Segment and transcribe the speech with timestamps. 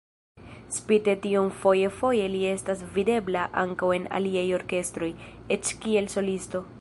[0.75, 5.15] Spite tion foje-foje li estas videbla ankaŭ en aliaj orkestroj,
[5.57, 6.67] eĉ kiel solisto.